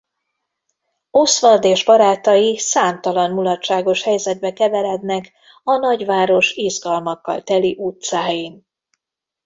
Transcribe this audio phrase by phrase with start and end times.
[1.11, 5.31] Oswald és barátai számtalan mulatságos helyzetbe keverednek
[5.63, 8.65] a nagyváros izgalmakkal teli utcáin.